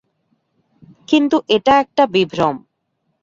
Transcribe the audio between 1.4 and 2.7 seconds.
এটা একটা বিভ্রম।